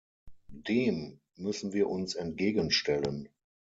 [0.47, 3.29] Dem müssen wir uns entgegenstellen.